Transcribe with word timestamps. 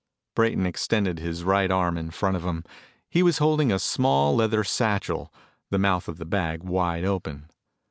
Brayton 0.33 0.65
extended 0.65 1.19
his 1.19 1.43
right 1.43 1.69
arm 1.69 1.95
in 1.95 2.09
front 2.09 2.35
of 2.35 2.41
him. 2.43 2.63
He 3.07 3.21
was 3.21 3.37
holding 3.37 3.71
a 3.71 3.77
small 3.77 4.35
leather 4.35 4.63
satchel, 4.63 5.31
the 5.69 5.77
mouth 5.77 6.07
of 6.07 6.17
the 6.17 6.25
bag 6.25 6.63
wide 6.63 7.05
open. 7.05 7.45